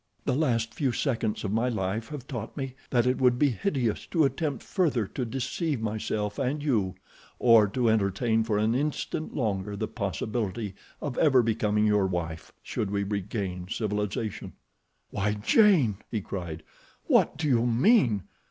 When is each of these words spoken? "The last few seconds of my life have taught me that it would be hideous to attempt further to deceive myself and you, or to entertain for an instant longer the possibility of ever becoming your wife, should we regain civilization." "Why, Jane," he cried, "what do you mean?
"The 0.25 0.33
last 0.33 0.73
few 0.73 0.91
seconds 0.91 1.43
of 1.43 1.51
my 1.53 1.69
life 1.69 2.09
have 2.09 2.25
taught 2.27 2.57
me 2.57 2.73
that 2.89 3.05
it 3.05 3.19
would 3.19 3.37
be 3.37 3.49
hideous 3.51 4.07
to 4.07 4.23
attempt 4.25 4.63
further 4.63 5.05
to 5.05 5.25
deceive 5.25 5.79
myself 5.79 6.39
and 6.39 6.63
you, 6.63 6.95
or 7.37 7.67
to 7.67 7.87
entertain 7.87 8.43
for 8.43 8.57
an 8.57 8.73
instant 8.73 9.35
longer 9.35 9.75
the 9.75 9.87
possibility 9.87 10.73
of 11.01 11.19
ever 11.19 11.43
becoming 11.43 11.85
your 11.85 12.07
wife, 12.07 12.51
should 12.63 12.89
we 12.89 13.03
regain 13.03 13.67
civilization." 13.69 14.53
"Why, 15.11 15.33
Jane," 15.35 15.97
he 16.09 16.19
cried, 16.19 16.63
"what 17.03 17.37
do 17.37 17.47
you 17.47 17.67
mean? 17.67 18.23